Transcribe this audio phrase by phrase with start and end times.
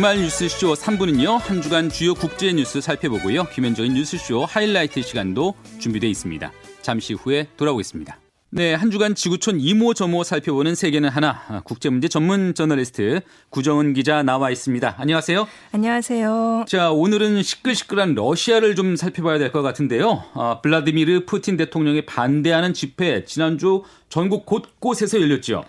[0.00, 1.36] 주말 뉴스쇼 3부는요.
[1.36, 3.44] 한 주간 주요 국제 뉴스 살펴보고요.
[3.44, 6.50] 기면적인 뉴스쇼 하이라이트 시간도 준비되어 있습니다.
[6.80, 8.18] 잠시 후에 돌아오겠습니다.
[8.48, 14.50] 네, 한 주간 지구촌 이모저모 살펴보는 세계는 하나 아, 국제문제 전문 저널리스트 구정은 기자 나와
[14.50, 14.94] 있습니다.
[14.96, 15.46] 안녕하세요.
[15.72, 16.64] 안녕하세요.
[16.66, 20.24] 자, 오늘은 시끌시끌한 러시아를 좀 살펴봐야 될 것 같은데요.
[20.32, 25.64] 아, 블라디미르 푸틴 대통령에 반대하는 집회 지난주 전국 곳곳에서 열렸죠.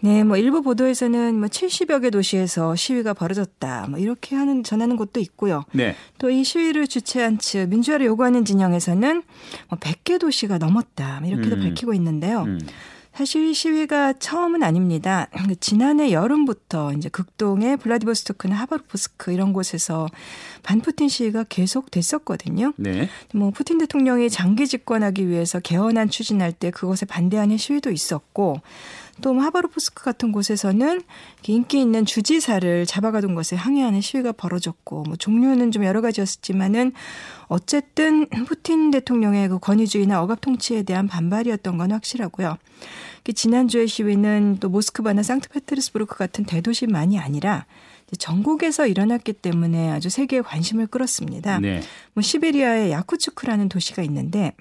[0.00, 3.86] 네, 뭐 일부 보도에서는 뭐 70여 개 도시에서 시위가 벌어졌다.
[3.90, 5.64] 뭐 이렇게 하는 전하는 곳도 있고요.
[5.72, 5.94] 네.
[6.18, 9.22] 또 이 시위를 주최한 측 민주화를 요구하는 진영에서는
[9.68, 11.18] 뭐 100개 도시가 넘었다.
[11.20, 11.62] 뭐 이렇게도 음.
[11.62, 12.42] 밝히고 있는데요.
[12.44, 12.60] 음.
[13.12, 15.26] 사실 시위가 처음은 아닙니다.
[15.58, 20.06] 지난해 여름부터 이제 극동의 블라디보스토크나 하바르포스크 이런 곳에서
[20.62, 22.72] 반푸틴 시위가 계속 됐었거든요.
[22.76, 23.08] 네.
[23.34, 28.60] 뭐 푸틴 대통령이 장기 집권하기 위해서 개헌안 추진할 때 그것에 반대하는 시위도 있었고
[29.20, 31.02] 또뭐 하바르포스크 같은 곳에서는
[31.46, 36.92] 인기 있는 주지사를 잡아가둔 것에 항의하는 시위가 벌어졌고 뭐 종류는 좀 여러 가지였지만은
[37.48, 42.56] 어쨌든 푸틴 대통령의 그 권위주의나 억압 통치에 대한 반발이었던 건 확실하고요.
[43.34, 47.66] 지난주의 시위는 또 모스크바나 상트페테르스부르크 같은 대도시만이 아니라
[48.18, 51.60] 전국에서 일어났기 때문에 아주 세계의 관심을 끌었습니다.
[51.60, 51.80] 네.
[52.14, 54.52] 뭐 시베리아의 야쿠츠크라는 도시가 있는데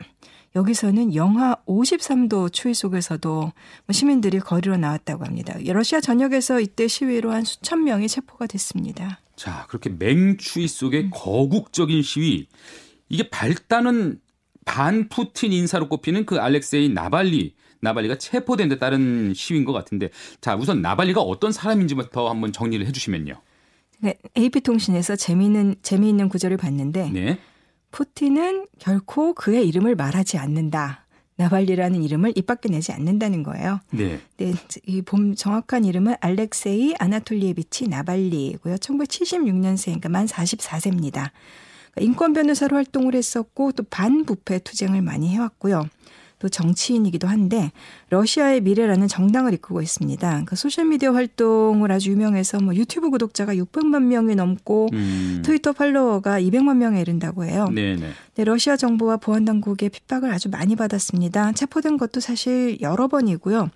[0.55, 3.53] 여기서는 영하 53도 추위 속에서도 뭐
[3.91, 5.55] 시민들이 거리로 나왔다고 합니다.
[5.63, 9.19] 러시아 전역에서 이때 시위로 한 수천 명이 체포가 됐습니다.
[9.35, 11.09] 자, 그렇게 맹추위 속에 음.
[11.13, 12.47] 거국적인 시위.
[13.09, 14.19] 이게 발단은
[14.65, 20.09] 반 푸틴 인사로 꼽히는 그 알렉세이 나발리 나발리가 체포된 데 따른 시위인 것 같은데
[20.41, 23.41] 자 우선 나발리가 어떤 사람인지부터 한번 정리를 해주시면요.
[24.01, 27.39] 네, AP통신에서 재미있는 재미있는 구절을 봤는데 네.
[27.91, 31.05] 푸틴은 결코 그의 이름을 말하지 않는다.
[31.39, 33.79] 나발니라는 이름을 입 밖에 내지 않는다는 거예요.
[33.91, 34.19] 네.
[34.37, 34.53] 네,
[34.85, 38.75] 이분 정확한 이름은 알렉세이 아나톨리에비치 나발니고요.
[38.75, 41.29] 1976년생, 그러니까 만 44세입니다.
[41.99, 45.87] 인권 변호사로 활동을 했었고 또 반부패 투쟁을 많이 해왔고요.
[46.39, 47.71] 또 정치인이기도 한데
[48.09, 50.43] 러시아의 미래라는 정당을 이끌고 있습니다.
[50.45, 55.41] 그 소셜 미디어 활동을 아주 유명해서 뭐 유튜브 구독자가 600만 명이 넘고 음.
[55.43, 57.67] 트위터 팔로워가 200만 명에 이른다고 해요.
[57.73, 58.07] 네네.
[58.35, 61.51] 네, 러시아 정부와 보안 당국의 핍박을 아주 많이 받았습니다.
[61.51, 63.69] 체포된 것도 사실 여러 번이고요.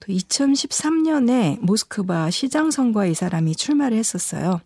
[0.00, 4.60] 또 2013년에 모스크바 시장 선거에 이 사람이 출마를 했었어요.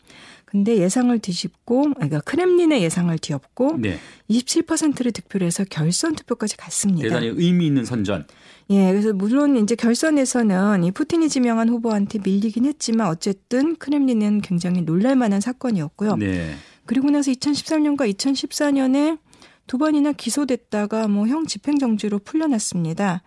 [0.54, 3.98] 근데 예상을 뒤집고 그러니까 크렘린의 예상을 뒤엎고 네.
[4.31, 7.09] 27%를 득표를 해서 결선 투표까지 갔습니다.
[7.09, 8.25] 대단히 의미 있는 선전.
[8.70, 15.16] 예, 그래서 물론 이제 결선에서는 이 푸틴이 지명한 후보한테 밀리긴 했지만 어쨌든 크렘린은 굉장히 놀랄
[15.16, 16.14] 만한 사건이었고요.
[16.19, 16.54] 네.
[16.87, 19.19] 그리고 나서 2013년과 2014년에
[19.66, 23.25] 두 번이나 기소됐다가 뭐 형 집행정지로 풀려났습니다.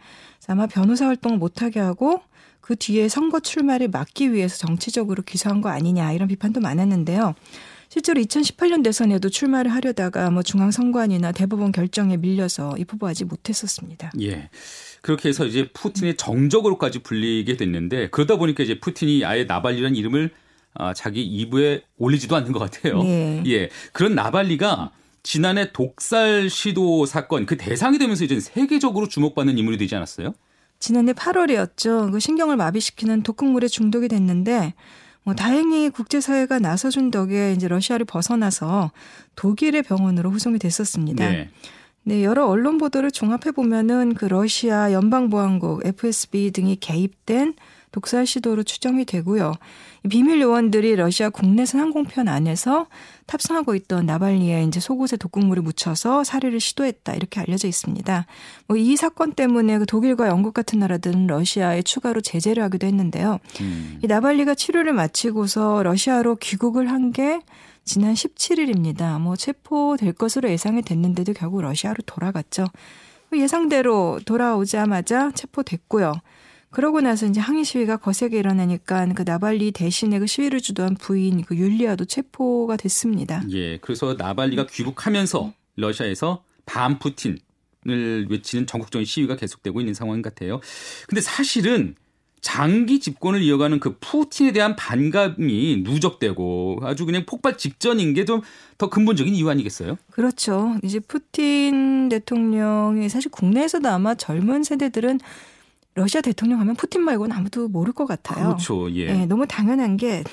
[0.48, 2.22] 아마 변호사 활동을 못하게 하고
[2.68, 7.34] 그 뒤에 선거 출마를 막기 위해서 정치적으로 기소한 거 아니냐 이런 비판도 많았는데요.
[7.88, 14.12] 실제로 2018년 대선에도 출마를 하려다가 뭐 중앙선관위나 대법원 결정에 밀려서 입후보하지 못했었습니다.
[14.20, 14.50] 예.
[15.02, 20.32] 그렇게 해서 이제 푸틴의 정적으로까지 불리게 됐는데 그러다 보니까 이제 푸틴이 아예 나발리라는 이름을
[20.74, 23.02] 아, 자기 이부에 올리지도 않는 것 같아요.
[23.02, 23.44] 네.
[23.48, 23.70] 예.
[23.94, 24.92] 그런 나발리가
[25.24, 30.34] 지난해 독살 시도 사건 그 대상이 되면서 이제 세계적으로 주목받는 인물이 되지 않았어요?
[30.80, 32.12] 지난해 8월이었죠.
[32.12, 34.74] 그 신경을 마비시키는 독극물에 중독이 됐는데
[35.24, 38.92] 뭐 다행히 국제사회가 나서준 덕에 이제 러시아를 벗어나서
[39.36, 41.30] 독일의 병원으로 후송이 됐었습니다.
[41.30, 41.50] 네.
[42.04, 47.56] 네, 여러 언론 보도를 종합해 보면은 그 러시아 연방보안국 FSB 등이 개입된
[47.92, 49.54] 독살 시도로 추정이 되고요.
[50.10, 52.88] 비밀 요원들이 러시아 국내선 항공편 안에서
[53.26, 58.26] 탑승하고 있던 나발리에 이제 속옷에 독극물을 묻혀서 살해를 시도했다 이렇게 알려져 있습니다.
[58.68, 63.40] 뭐 이 사건 때문에 그 독일과 영국 같은 나라들은 러시아에 추가로 제재를 하기도 했는데요.
[63.62, 64.00] 음.
[64.04, 67.40] 이 나발리가 치료를 마치고서 러시아로 귀국을 한 게
[67.86, 69.20] 지난 17일입니다.
[69.20, 72.66] 뭐 체포될 것으로 예상이 됐는데도 결국 러시아로 돌아갔죠.
[73.34, 76.14] 예상대로 돌아오자마자 체포됐고요.
[76.70, 81.56] 그러고 나서 이제 항의 시위가 거세게 일어나니까 그 나발리 대신에 그 시위를 주도한 부인 그
[81.56, 83.44] 율리아도 체포가 됐습니다.
[83.52, 83.78] 예.
[83.78, 90.60] 그래서 나발리가 귀국하면서 러시아에서 반 푸틴을 외치는 전국적인 시위가 계속되고 있는 상황 같아요.
[91.08, 91.96] 근데 사실은
[92.42, 98.42] 장기 집권을 이어가는 그 푸틴에 대한 반감이 누적되고 아주 그냥 폭발 직전인 게 좀
[98.78, 99.98] 더 근본적인 이유 아니겠어요?
[100.12, 100.76] 그렇죠.
[100.84, 105.20] 이제 푸틴 대통령이 사실 국내에서도 아마 젊은 세대들은
[105.98, 108.50] 러시아 대통령 하면 푸틴 말고는 아무도 모를 것 같아요.
[108.50, 108.90] 그렇죠.
[108.94, 109.12] 예.
[109.12, 110.24] 네, 너무 당연한 게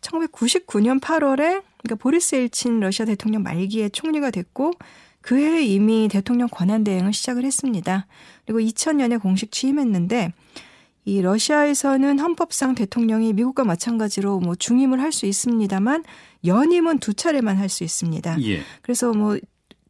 [0.00, 4.72] 1999년 음, 8월에 그러니까 보리스 엘친 러시아 대통령 말기에 총리가 됐고
[5.20, 8.06] 그해 이미 대통령 권한 대행을 시작을 했습니다.
[8.46, 10.32] 그리고 2000년에 공식 취임했는데
[11.04, 16.04] 이 러시아에서는 헌법상 대통령이 미국과 마찬가지로 뭐 중임을 할 수 있습니다만
[16.46, 18.42] 연임은 두 차례만 할 수 있습니다.
[18.42, 18.62] 예.
[18.82, 19.36] 그래서 뭐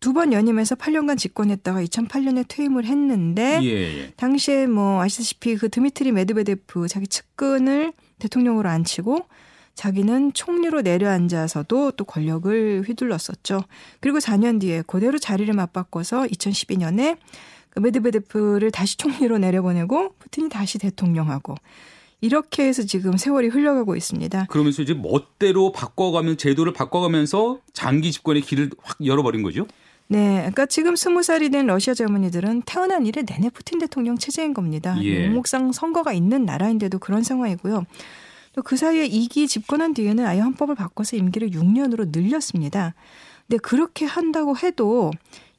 [0.02, 4.10] 두 번 연임해서 8년간 집권했다가 2008년에 퇴임을 했는데 예, 예.
[4.16, 9.26] 당시에 뭐 아시다시피 그 드미트리 메드베데프 자기 측근을 대통령으로 앉히고
[9.74, 13.62] 자기는 총리로 내려앉아서도 또 권력을 휘둘렀었죠.
[14.00, 17.16] 그리고 4년 뒤에 그대로 자리를 맞바꿔서 2012년에
[17.70, 21.54] 그 메드베데프를 다시 총리로 내려보내고 푸틴이 다시 대통령하고
[22.20, 24.46] 이렇게 해서 지금 세월이 흘러가고 있습니다.
[24.50, 29.66] 그러면서 이제 멋대로 바꿔가면 제도를 바꿔가면서 장기 집권의 길을 확 열어버린 거죠.
[30.12, 34.96] 네, 그러니까 지금 스무 살이 된 러시아 젊은이들은 태어난 이래 내내 푸틴 대통령 체제인 겁니다.
[35.02, 35.28] 예.
[35.28, 37.84] 목상 선거가 있는 나라인데도 그런 상황이고요.
[38.54, 42.94] 또 그 사이에 이기 집권한 뒤에는 아예 헌법을 바꿔서 임기를 6년으로 늘렸습니다.
[43.48, 45.10] 근데 그렇게 한다고 해도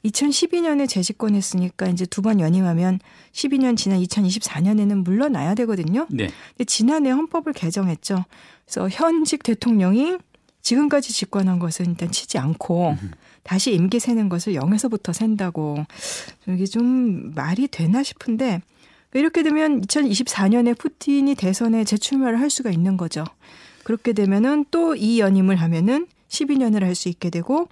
[0.04, 3.00] 2012년에 재집권했으니까 이제 두 번 연임하면
[3.32, 6.06] 12년 지난 2024년에는 물러나야 되거든요.
[6.10, 6.28] 네.
[6.50, 8.24] 근데 지난해 헌법을 개정했죠.
[8.64, 10.18] 그래서 현직 대통령이
[10.64, 12.96] 지금까지 집권한 것은 일단 치지 않고
[13.44, 15.84] 다시 임기 세는 것을 0에서부터 센다고
[16.48, 18.60] 이게 좀 말이 되나 싶은데
[19.12, 23.24] 이렇게 되면 2024년에 푸틴이 대선에 재출마를 할 수가 있는 거죠.
[23.84, 27.68] 그렇게 되면은 또 이 연임을 하면은 12년을 할 수 있게 되고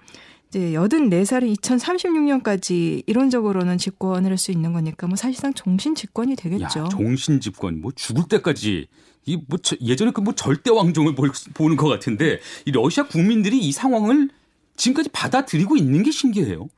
[0.53, 6.79] 이제 84살이 2036년까지 이론적으로는 집권을 할 수 있는 거니까 뭐 사실상 종신 집권이 되겠죠.
[6.81, 8.87] 야, 종신 집권 뭐 죽을 때까지
[9.25, 9.43] 이뭐
[9.81, 11.15] 예전에 그 뭐 절대 왕정을
[11.53, 14.29] 보는 것 같은데 이 러시아 국민들이 이 상황을
[14.75, 16.69] 지금까지 받아들이고 있는 게 신기해요.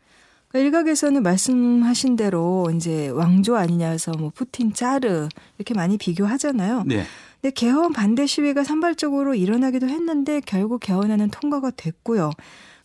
[0.47, 5.27] 그러니까 일각에서는 말씀하신 대로 이제 왕조 아니냐 해서 뭐 푸틴 짜르
[5.57, 6.83] 이렇게 많이 비교하잖아요.
[6.85, 7.03] 네.
[7.41, 12.31] 근데 개헌 반대 시위가 산발적으로 일어나기도 했는데 결국 개헌안은 통과가 됐고요.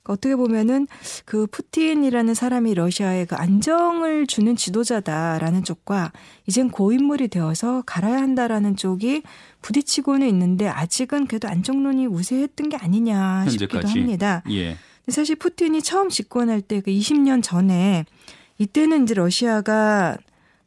[0.02, 0.86] 그러니까 어떻게 보면은
[1.24, 6.12] 그 푸틴이라는 사람이 러시아에 그 안정을 주는 지도자다라는 쪽과
[6.46, 9.22] 이젠 고인물이 되어서 갈아야 한다라는 쪽이
[9.62, 13.98] 부딪히고는 있는데 아직은 그래도 안정론이 우세했던 게 아니냐 싶기도 현재까지.
[14.00, 14.42] 합니다.
[14.50, 14.76] 예.
[15.04, 18.04] 근데 사실 푸틴이 처음 집권할 때 그 20년 전에
[18.58, 20.16] 이때는 이제 러시아가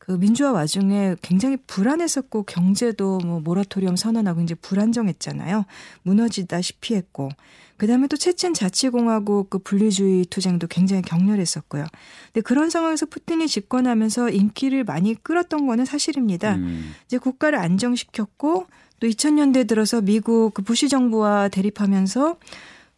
[0.06, 5.64] 그 민주화 와중에 굉장히 불안했었고 경제도 뭐 모라토리엄 선언하고 이제 불안정했잖아요.
[6.02, 7.30] 무너지다시피 했고
[7.78, 11.86] 그다음에 또 체첸 자치공화국 그 분리주의 투쟁도 굉장히 격렬했었고요.
[12.26, 16.56] 근데 그런 상황에서 푸틴이 집권하면서 인기를 많이 끌었던 거는 사실입니다.
[16.56, 16.94] 음.
[17.06, 18.68] 이제 국가를 안정시켰고
[19.00, 22.36] 또 2000년대 들어서 미국 그 부시 정부와 대립하면서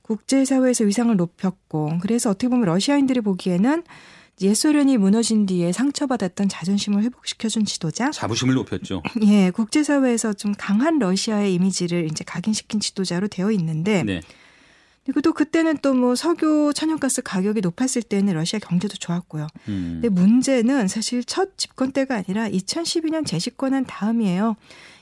[0.01, 3.83] 국제사회에서 위상을 높였고 그래서 어떻게 보면 러시아인들이 보기에는
[4.41, 8.11] 옛소련이 무너진 뒤에 상처받았던 자존심을 회복시켜준 지도자.
[8.11, 9.01] 자부심을 높였죠.
[9.23, 14.03] 예, 국제사회에서 좀 강한 러시아의 이미지를 이제 각인시킨 지도자로 되어 있는데.
[14.03, 14.21] 네.
[15.05, 19.47] 그리고 또 그때는 또 뭐 석유 천연가스 가격이 높았을 때는 러시아 경제도 좋았고요.
[19.69, 19.99] 음.
[20.01, 24.55] 근데 문제는 사실 첫 집권 때가 아니라 2012년 재집권한 다음이에요.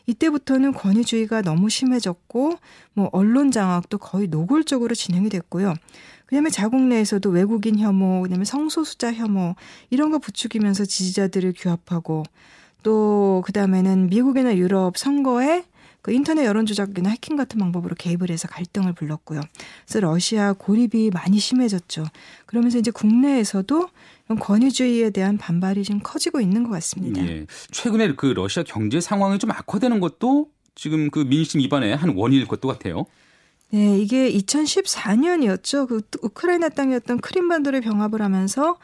[0.05, 2.57] 이때부터는 권위주의가 너무 심해졌고
[2.93, 5.73] 뭐 언론 장악도 거의 노골적으로 진행이 됐고요.
[6.33, 9.53] 그다음에 자국 내에서도 외국인 혐오, 그다음에 성소수자 혐오
[9.91, 12.23] 이런 거 부추기면서 지지자들을 규합하고
[12.81, 15.63] 또 그다음에는 미국이나 유럽 선거에
[16.01, 19.41] 그 인터넷 여론 조작이나 해킹 같은 방법으로 개입을 해서 갈등을 불렀고요.
[19.85, 22.03] 그래서 러시아 고립이 많이 심해졌죠.
[22.47, 23.89] 그러면서 이제 국내에서도
[24.39, 27.23] 권위주의에 대한 반발이 좀 커지고 있는 것 같습니다.
[27.27, 27.45] 예.
[27.69, 32.67] 최근에 그 러시아 경제 상황이 좀 악화되는 것도 지금 그 민심 이반의 한 원인일 것도
[32.67, 33.05] 같아요.
[33.73, 35.87] 네, 이게 2014년이었죠.
[35.87, 38.77] 그 우크라이나 땅이었던 크림반도를 병합을 하면서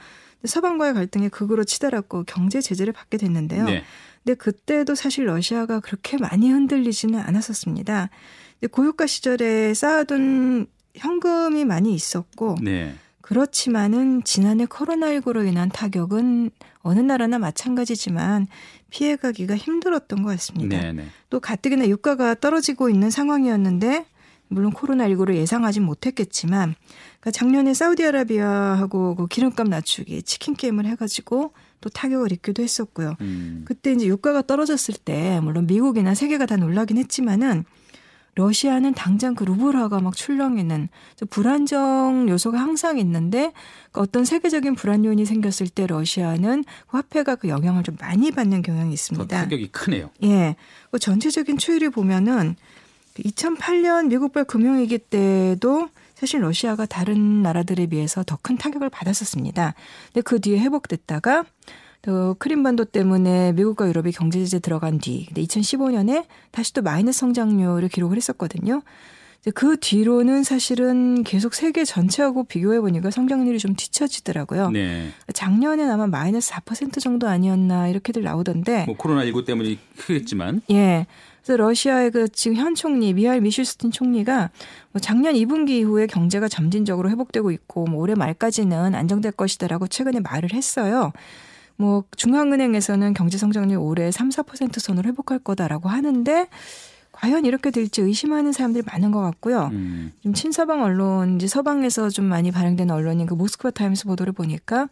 [0.44, 3.66] 서방과의 갈등에 극으로 치달았고 경제 제재를 받게 됐는데요.
[3.66, 3.84] 네.
[4.24, 8.10] 근데 그때도 사실 러시아가 그렇게 많이 흔들리지는 않았었습니다.
[8.72, 10.66] 고유가 시절에 쌓아둔
[10.96, 12.96] 현금이 많이 있었고 네.
[13.22, 18.48] 그렇지만은 지난해 코로나19로 인한 타격은 어느 나라나 마찬가지지만
[18.90, 20.82] 피해가기가 힘들었던 것 같습니다.
[20.82, 21.06] 네, 네.
[21.30, 24.08] 또 가뜩이나 유가가 떨어지고 있는 상황이었는데
[24.50, 26.76] 물론 코로나19를 예상하진 못했겠지만
[27.20, 33.16] 그러니까 작년에 사우디아라비아하고 그 기름값 낮추기 치킨 게임을 해가지고 또 타격을 입기도 했었고요.
[33.22, 33.64] 음.
[33.66, 37.64] 그때 이제 유가가 떨어졌을 때 물론 미국이나 세계가 다 놀라긴 했지만은
[38.36, 40.88] 러시아는 당장 그 루블화가 막 출렁이는
[41.30, 43.52] 불안정 요소가 항상 있는데
[43.92, 48.62] 그 어떤 세계적인 불안 요인이 생겼을 때 러시아는 그 화폐가 그 영향을 좀 많이 받는
[48.62, 49.38] 경향이 더 있습니다.
[49.42, 50.10] 타격이 크네요.
[50.24, 50.56] 예.
[50.90, 52.56] 그 전체적인 추이를 보면은
[53.26, 59.74] 2008년 미국발 금융위기 때도 사실 러시아가 다른 나라들에 비해서 더 큰 타격을 받았었습니다.
[60.14, 61.46] 근데 그 뒤에 회복됐다가
[62.02, 67.90] 또 크림반도 때문에 미국과 유럽이 경제 제재 들어간 뒤, 근데 2015년에 다시 또 마이너스 성장률을
[67.90, 68.82] 기록을 했었거든요.
[69.56, 74.70] 그 뒤로는 사실은 계속 세계 전체하고 비교해 보니까 성장률이 좀 뒤처지더라고요.
[74.72, 75.12] 네.
[75.34, 78.84] 작년엔 아마 마이너스 4% 정도 아니었나 이렇게들 나오던데.
[78.86, 80.62] 뭐 코로나 19 때문에 크겠지만.
[80.72, 81.08] 예.
[81.44, 84.50] 그래서 러시아의 그 지금 현 총리 미하일 미슈스틴 총리가
[84.92, 90.54] 뭐 작년 2분기 이후에 경제가 점진적으로 회복되고 있고 뭐 올해 말까지는 안정될 것이다라고 최근에 말을
[90.54, 91.12] 했어요.
[91.78, 96.48] 뭐 중앙은행에서는 경제 성장률 올해 3, 4% 선으로 회복할 거다라고 하는데
[97.14, 99.70] 과연 이렇게 될지 의심하는 사람들이 많은 것 같고요.
[99.72, 100.12] 음.
[100.22, 104.88] 좀 친서방 언론, 이제 서방에서 좀 많이 발행된 언론인 그 모스크바 타임스 보도를 보니까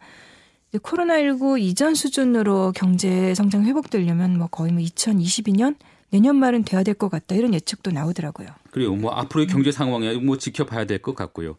[0.68, 5.76] 이제 코로나19 이전 수준으로 경제 성장 회복되려면 뭐 거의 뭐 2022년
[6.10, 8.48] 내년 말은 돼야 될 것 같다 이런 예측도 나오더라고요.
[8.70, 8.94] 그래요.
[8.94, 11.56] 뭐 앞으로의 경제 상황에 뭐 지켜봐야 될 것 같고요.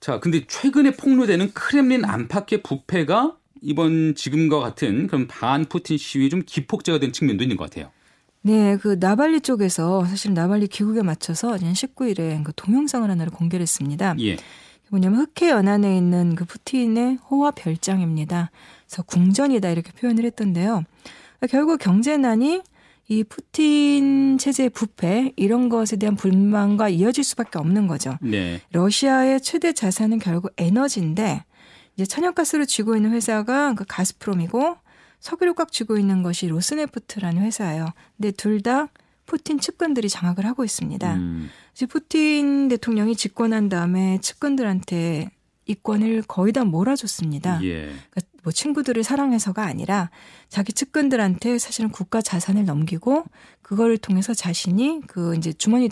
[0.00, 6.42] 자, 근데 최근에 폭로되는 크렘린 안팎의 부패가 이번 지금과 같은 그런 반 푸틴 시위에 좀
[6.46, 7.90] 기폭제가 된 측면도 있는 것 같아요.
[8.42, 14.14] 네, 그 나발리 쪽에서 사실 나발리 귀국에 맞춰서 지난 19일에 그 동영상을 하나를 공개를 했습니다.
[14.20, 14.36] 예.
[14.90, 18.50] 뭐냐면 흑해 연안에 있는 그 푸틴의 호화 별장입니다.
[18.86, 20.84] 그래서 궁전이다 이렇게 표현을 했던데요.
[21.50, 22.62] 결국 경제난이
[23.08, 28.18] 이 푸틴 체제의 부패 이런 것에 대한 불만과 이어질 수밖에 없는 거죠.
[28.20, 28.60] 네.
[28.70, 31.44] 러시아의 최대 자산은 결국 에너지인데
[31.94, 34.76] 이제 천연가스를 쥐고 있는 회사가 그 가스프롬이고
[35.20, 37.86] 석유를 꽉 쥐고 있는 것이 로스네프트라는 회사예요.
[38.16, 38.88] 근데 둘 다
[39.24, 41.14] 푸틴 측근들이 장악을 하고 있습니다.
[41.14, 41.50] 음.
[41.74, 45.30] 이제 푸틴 대통령이 집권한 다음에 측근들한테
[45.68, 47.62] 이권을 거의 다 몰아줬습니다.
[47.62, 47.82] 예.
[47.82, 50.10] 그러니까 뭐 친구들을 사랑해서가 아니라
[50.48, 53.24] 자기 측근들한테 사실은 국가 자산을 넘기고
[53.62, 55.90] 그거를 통해서 자신이 그 이제 주머니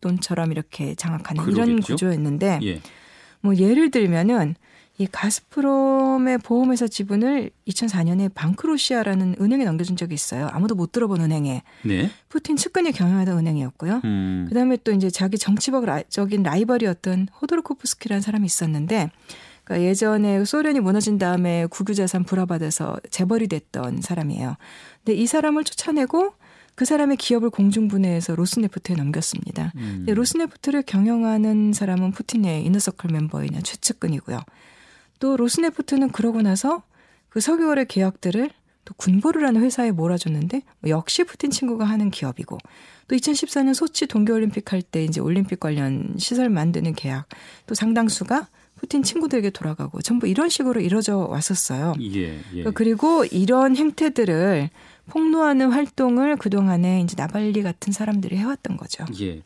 [0.00, 1.62] 돈처럼 이렇게 장악하는 그러겠죠?
[1.62, 2.80] 이런 구조였는데 예.
[3.42, 4.54] 뭐 예를 들면은
[4.98, 10.48] 이 가스프롬의 보험회사 지분을 2004년에 방크로시아라는 은행에 넘겨준 적이 있어요.
[10.52, 11.62] 아무도 못 들어본 은행에.
[11.84, 12.10] 네.
[12.28, 14.00] 푸틴 측근이 경영하던 은행이었고요.
[14.04, 14.46] 음.
[14.48, 19.10] 그다음에 또 이제 자기 정치적인 라이벌이었던 호도르코프스키라는 사람이 있었는데
[19.64, 24.56] 그러니까 예전에 소련이 무너진 다음에 국유자산 불화받아서 재벌이 됐던 사람이에요.
[25.04, 26.34] 근데 이 사람을 쫓아내고
[26.82, 29.70] 그 사람의 기업을 공중분해해서 로스네프트에 넘겼습니다.
[29.76, 29.98] 음.
[29.98, 34.40] 근데 로스네프트를 경영하는 사람은 푸틴의 이너서클 멤버이냐 최측근이고요.
[35.20, 36.82] 또 로스네프트는 그러고 나서
[37.28, 38.50] 그 석유월의 계약들을
[38.84, 42.58] 또 군보르라는 회사에 몰아줬는데 뭐 역시 푸틴 친구가 하는 기업이고
[43.06, 47.28] 또 2014년 소치 동계올림픽 할 때 이제 올림픽 관련 시설 만드는 계약
[47.68, 51.94] 또 상당수가 푸틴 친구들에게 돌아가고 전부 이런 식으로 이루어져 왔었어요.
[52.00, 52.64] 예, 예.
[52.74, 54.70] 그리고 이런 행태들을
[55.08, 59.04] 폭로하는 활동을 그동안에 이제 나발리 같은 사람들이 해왔던 거죠.
[59.20, 59.42] 예.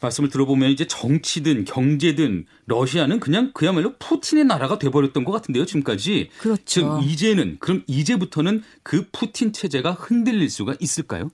[0.00, 6.30] 말씀을 들어보면 이제 정치든 경제든 러시아는 그냥 그야말로 푸틴의 나라가 돼버렸던 것 같은데요 지금까지.
[6.38, 6.62] 그렇죠.
[6.64, 11.30] 즉 이제는 그럼 이제부터는 그 푸틴 체제가 흔들릴 수가 있을까요?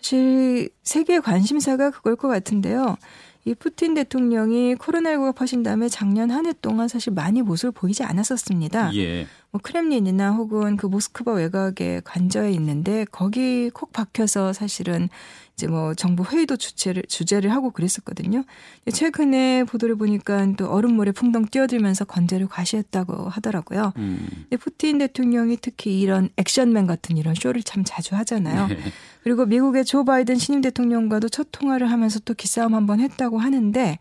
[0.00, 2.96] 사실 세계 관심사가 그걸 것 같은데요.
[3.44, 8.94] 이 푸틴 대통령이 코로나19가 퍼진 다음에 작년 한 해 동안 사실 많이 모습을 보이지 않았었습니다.
[8.96, 9.26] 예.
[9.50, 15.08] 뭐 크렘린이나 혹은 그 모스크바 외곽에 관저에 있는데 거기 콕 박혀서 사실은
[15.54, 18.44] 이제 뭐 정부 회의도 주체를 주재를 하고 그랬었거든요.
[18.90, 23.92] 최근에 보도를 보니까 또 얼음물에 풍덩 뛰어들면서 관제를 과시했다고 하더라고요.
[23.96, 24.46] 음.
[24.58, 28.68] 푸틴 대통령이 특히 이런 액션맨 같은 이런 쇼를 참 자주 하잖아요.
[28.68, 28.78] 네.
[29.22, 33.98] 그리고 미국의 조 바이든 신임 대통령과도 첫 통화를 하면서 또 기싸움 한번 했다고 하는데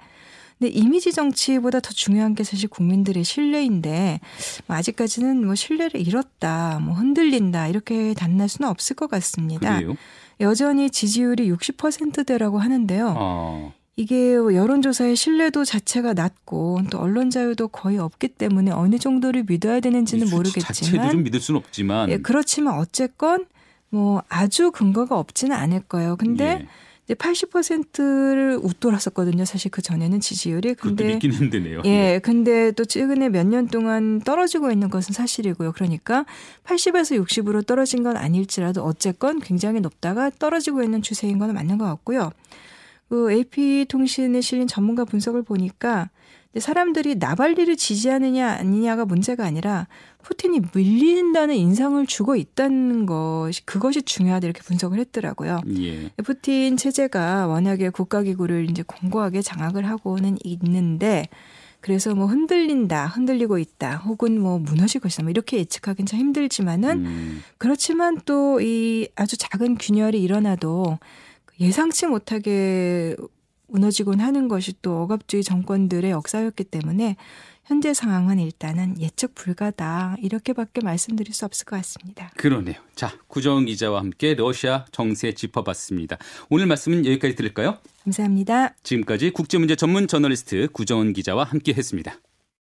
[0.59, 4.19] 근데 이미지 정치보다 더 중요한 게 사실 국민들의 신뢰인데
[4.67, 9.77] 뭐 아직까지는 뭐 신뢰를 잃었다, 뭐 흔들린다 이렇게 단날 수는 없을 것 같습니다.
[9.77, 9.95] 그래요?
[10.41, 13.15] 여전히 지지율이 60%대라고 하는데요.
[13.17, 13.73] 어.
[13.95, 20.29] 이게 여론조사의 신뢰도 자체가 낮고 또 언론 자유도 거의 없기 때문에 어느 정도를 믿어야 되는지는
[20.29, 23.45] 모르겠지만 자체도 좀 믿을 수는 없지만 예, 그렇지만 어쨌건
[23.89, 26.15] 뭐 아주 근거가 없지는 않을 거예요.
[26.15, 26.67] 근데 예.
[27.05, 29.43] 이제 80%를 웃돌았었거든요.
[29.45, 30.75] 사실 그 전에는 지지율이.
[30.75, 31.81] 근데 믿긴 힘드네요.
[31.85, 32.19] 예, 예.
[32.19, 35.71] 근데 또 최근에 몇 년 동안 떨어지고 있는 것은 사실이고요.
[35.71, 36.25] 그러니까
[36.65, 42.31] 80에서 60으로 떨어진 건 아닐지라도 어쨌건 굉장히 높다가 떨어지고 있는 추세인 건 맞는 것 같고요.
[43.09, 46.11] 그 AP 통신에 실린 전문가 분석을 보니까
[46.57, 49.87] 사람들이 나발리를 지지하느냐 아니냐가 문제가 아니라
[50.23, 55.61] 푸틴이 밀린다는 인상을 주고 있다는 것이 그것이 중요하다 이렇게 분석을 했더라고요.
[55.77, 56.09] 예.
[56.23, 61.27] 푸틴 체제가 워낙에 국가기구를 이제 공고하게 장악을 하고는 있는데
[61.81, 67.43] 그래서 뭐 흔들린다, 흔들리고 있다, 혹은 뭐 무너질 것이다, 뭐 이렇게 예측하기는 참 힘들지만은 음.
[67.57, 70.99] 그렇지만 또 이 아주 작은 균열이 일어나도
[71.59, 73.15] 예상치 못하게
[73.69, 77.15] 무너지곤 하는 것이 또 억압주의 정권들의 역사였기 때문에
[77.65, 82.31] 현재 상황은 일단은 예측 불가다 이렇게밖에 말씀드릴 수 없을 것 같습니다.
[82.35, 82.75] 그러네요.
[82.95, 86.17] 자, 구정 기자와 함께 러시아 정세 짚어봤습니다.
[86.49, 87.77] 오늘 말씀은 여기까지 들을까요?
[88.03, 88.73] 감사합니다.
[88.81, 92.19] 지금까지 국제문제 전문 저널리스트 구정은 기자와 함께했습니다.